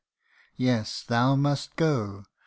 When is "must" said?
1.35-1.75